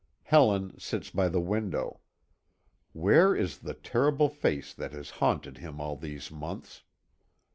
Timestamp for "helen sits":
0.23-1.11